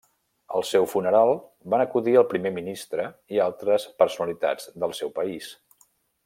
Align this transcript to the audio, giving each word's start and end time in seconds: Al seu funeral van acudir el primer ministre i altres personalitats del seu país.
Al 0.59 0.63
seu 0.69 0.85
funeral 0.93 1.33
van 1.73 1.83
acudir 1.83 2.15
el 2.21 2.25
primer 2.33 2.53
ministre 2.57 3.05
i 3.37 3.43
altres 3.45 3.87
personalitats 4.03 4.73
del 4.85 4.97
seu 5.03 5.15
país. 5.21 5.53